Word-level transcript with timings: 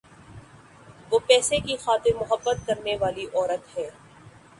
وہ 1.11 1.19
پیسے 1.27 1.59
کی 1.59 1.75
خاطر 1.77 2.13
مُحبت 2.19 2.65
کرنے 2.67 2.95
والی 3.01 3.25
عورت 3.33 3.77
ہے۔` 3.77 3.89